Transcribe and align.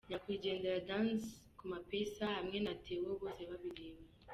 Nyakwigendera 0.09 0.85
Danz 0.89 1.23
Kumapeesa 1.57 2.25
hamwe 2.37 2.57
na 2.65 2.73
Theo 2.83 3.11
Bosebabireba. 3.21 4.01